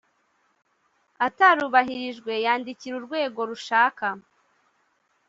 atarubahirijwe 1.27 2.31
yandikira 2.45 2.93
urwego 2.97 3.39
rushaka 3.49 4.05